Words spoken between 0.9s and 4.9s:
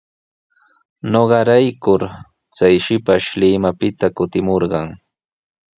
Ñuqarayku chay shipash Limapita kutimurqan.